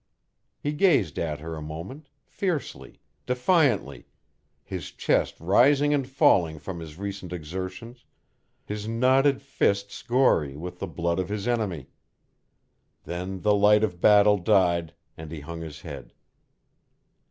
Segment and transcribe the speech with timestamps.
[0.59, 4.07] He gazed at her a moment, fiercely, defiantly,
[4.63, 8.03] his chest rising and falling from his recent exertions,
[8.65, 11.91] his knotted fists gory with the blood of his enemy.
[13.03, 16.13] Then the light of battle died, and he hung his head.